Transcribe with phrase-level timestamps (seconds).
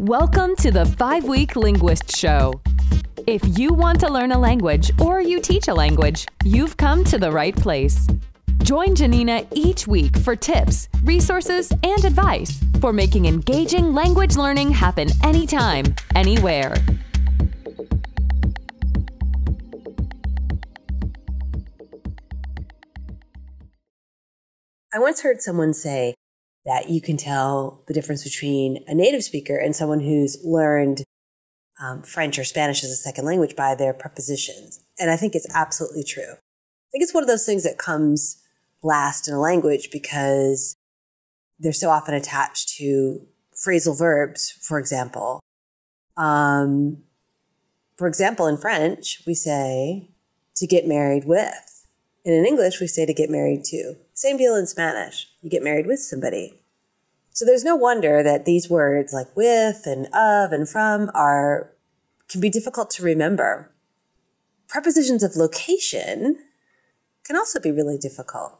[0.00, 2.58] Welcome to the Five Week Linguist Show.
[3.26, 7.18] If you want to learn a language or you teach a language, you've come to
[7.18, 8.06] the right place.
[8.62, 15.10] Join Janina each week for tips, resources, and advice for making engaging language learning happen
[15.22, 16.74] anytime, anywhere.
[24.94, 26.14] I once heard someone say
[26.64, 31.02] that you can tell the difference between a native speaker and someone who's learned
[31.80, 34.80] um, French or Spanish as a second language by their prepositions.
[34.98, 36.32] And I think it's absolutely true.
[36.32, 38.42] I think it's one of those things that comes
[38.82, 40.76] last in a language because
[41.58, 45.40] they're so often attached to phrasal verbs, for example.
[46.16, 46.98] Um,
[47.96, 50.10] for example, in French, we say
[50.56, 51.86] to get married with.
[52.24, 53.96] And in English, we say to get married to.
[54.12, 55.28] Same deal in Spanish.
[55.42, 56.59] You get married with somebody.
[57.32, 61.72] So there's no wonder that these words like with and of and from are
[62.28, 63.72] can be difficult to remember.
[64.68, 66.36] Prepositions of location
[67.24, 68.58] can also be really difficult.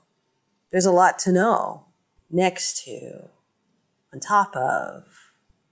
[0.70, 1.86] There's a lot to know.
[2.30, 3.28] Next to,
[4.12, 5.04] on top of,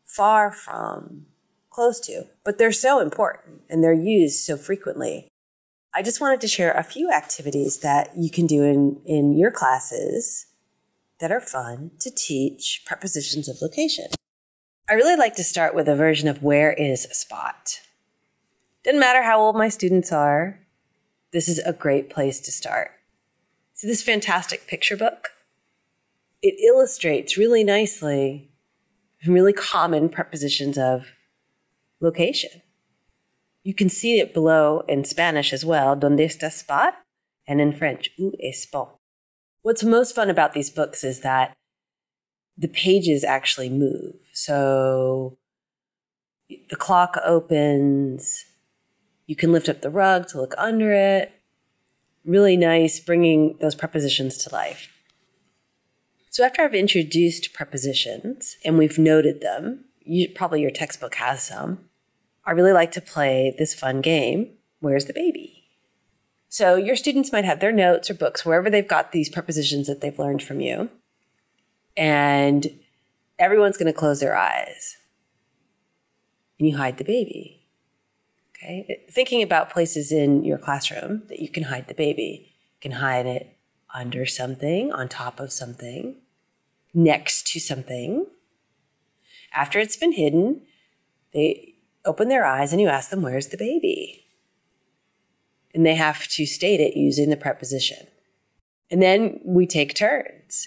[0.04, 1.26] far from,
[1.70, 5.28] close to, but they're so important and they're used so frequently.
[5.94, 9.52] I just wanted to share a few activities that you can do in, in your
[9.52, 10.47] classes
[11.20, 14.06] that are fun to teach prepositions of location.
[14.88, 17.80] I really like to start with a version of where is spot.
[18.84, 20.60] Doesn't matter how old my students are,
[21.32, 22.92] this is a great place to start.
[23.74, 25.28] See this fantastic picture book?
[26.40, 28.50] It illustrates really nicely
[29.22, 31.12] some really common prepositions of
[32.00, 32.62] location.
[33.64, 36.94] You can see it below in Spanish as well, donde está spot?
[37.46, 38.97] And in French, où est spot?
[39.68, 41.54] What's most fun about these books is that
[42.56, 44.14] the pages actually move.
[44.32, 45.36] So
[46.48, 48.46] the clock opens,
[49.26, 51.32] you can lift up the rug to look under it.
[52.24, 54.90] Really nice, bringing those prepositions to life.
[56.30, 61.90] So after I've introduced prepositions and we've noted them, you, probably your textbook has some,
[62.46, 64.48] I really like to play this fun game,
[64.80, 65.57] Where's the Baby?
[66.48, 70.00] So your students might have their notes or books wherever they've got these prepositions that
[70.00, 70.88] they've learned from you.
[71.96, 72.78] And
[73.38, 74.96] everyone's going to close their eyes.
[76.58, 77.66] And you hide the baby.
[78.56, 79.04] Okay?
[79.10, 82.52] Thinking about places in your classroom that you can hide the baby.
[82.76, 83.56] You can hide it
[83.94, 86.16] under something, on top of something,
[86.94, 88.26] next to something.
[89.52, 90.62] After it's been hidden,
[91.32, 94.27] they open their eyes and you ask them, Where's the baby?
[95.78, 98.08] And they have to state it using the preposition.
[98.90, 100.66] And then we take turns.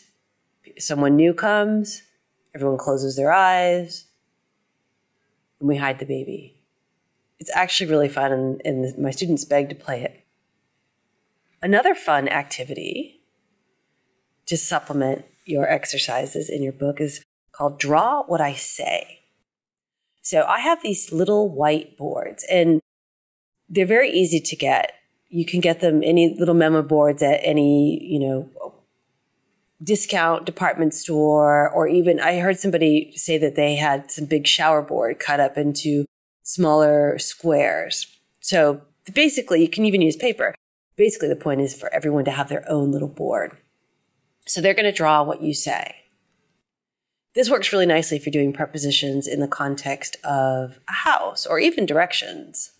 [0.79, 2.03] Someone new comes,
[2.55, 4.05] everyone closes their eyes,
[5.59, 6.61] and we hide the baby.
[7.39, 10.25] It's actually really fun, and, and my students beg to play it.
[11.61, 13.19] Another fun activity
[14.45, 19.19] to supplement your exercises in your book is called Draw What I Say.
[20.21, 22.79] So I have these little white boards, and
[23.67, 24.93] they're very easy to get.
[25.33, 28.49] You can get them any little memo boards at any, you know,
[29.81, 34.81] discount department store, or even I heard somebody say that they had some big shower
[34.81, 36.05] board cut up into
[36.43, 38.05] smaller squares.
[38.41, 38.81] So
[39.13, 40.53] basically, you can even use paper.
[40.97, 43.57] Basically, the point is for everyone to have their own little board.
[44.45, 45.95] So they're going to draw what you say.
[47.33, 51.59] This works really nicely if you're doing prepositions in the context of a house or
[51.59, 52.71] even directions.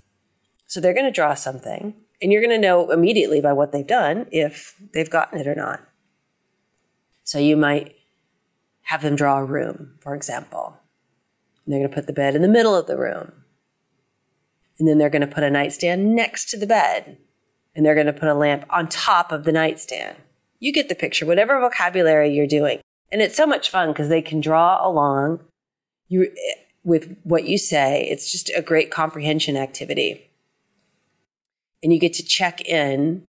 [0.67, 3.87] So they're going to draw something, and you're going to know immediately by what they've
[3.87, 5.81] done if they've gotten it or not.
[7.23, 7.95] So you might
[8.83, 10.77] have them draw a room, for example.
[11.65, 13.31] And they're going to put the bed in the middle of the room.
[14.77, 17.17] And then they're going to put a nightstand next to the bed.
[17.75, 20.17] And they're going to put a lamp on top of the nightstand.
[20.59, 22.81] You get the picture, whatever vocabulary you're doing.
[23.11, 25.39] And it's so much fun because they can draw along
[26.07, 28.07] you, eh, with what you say.
[28.09, 30.30] It's just a great comprehension activity
[31.83, 33.25] and you get to check in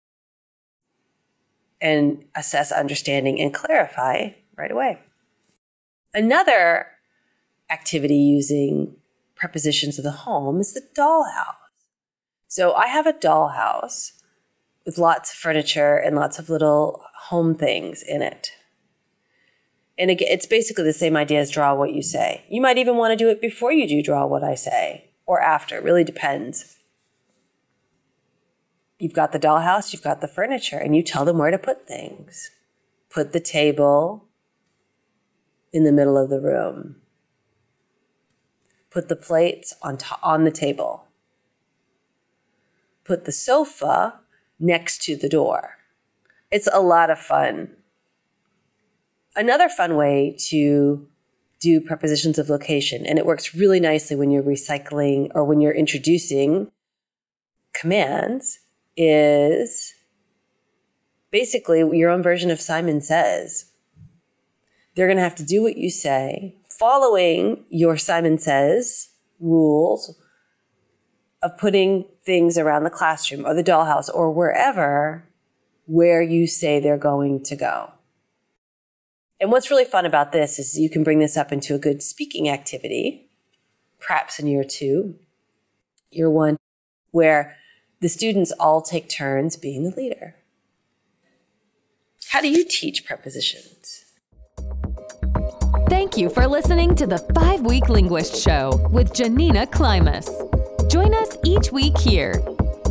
[1.81, 4.99] and assess understanding and clarify right away.
[6.13, 6.87] Another
[7.71, 8.97] activity using
[9.37, 11.55] prepositions of the home is the dollhouse.
[12.49, 14.13] So I have a dollhouse
[14.85, 18.51] with lots of furniture and lots of little home things in it.
[19.97, 22.45] And again, it's basically the same idea as draw what you say.
[22.51, 25.41] You might even want to do it before you do draw what I say or
[25.41, 25.77] after.
[25.77, 26.77] It really depends
[29.01, 31.89] you've got the dollhouse, you've got the furniture, and you tell them where to put
[31.89, 32.51] things.
[33.09, 34.29] Put the table
[35.73, 36.97] in the middle of the room.
[38.91, 41.07] Put the plates on, on the table.
[43.05, 44.21] Put the sofa
[44.59, 45.79] next to the door.
[46.51, 47.71] It's a lot of fun.
[49.35, 51.09] Another fun way to
[51.61, 55.73] do prepositions of location, and it works really nicely when you're recycling or when you're
[55.73, 56.71] introducing
[57.73, 58.61] commands,
[58.97, 59.95] is
[61.31, 63.67] basically your own version of Simon Says.
[64.95, 70.19] They're going to have to do what you say, following your Simon Says rules
[71.43, 75.25] of putting things around the classroom or the dollhouse or wherever
[75.87, 77.93] where you say they're going to go.
[79.41, 82.03] And what's really fun about this is you can bring this up into a good
[82.03, 83.31] speaking activity,
[83.99, 85.17] perhaps in year two,
[86.11, 86.59] year one,
[87.11, 87.57] where
[88.01, 90.35] the students all take turns being the leader.
[92.31, 94.07] How do you teach prepositions?
[95.89, 100.29] Thank you for listening to the Five Week Linguist Show with Janina Klimas.
[100.91, 102.43] Join us each week here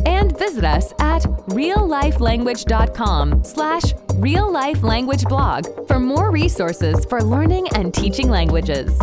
[0.06, 8.96] and visit us at reallifelanguage.com slash reallifelanguageblog for more resources for learning and teaching languages.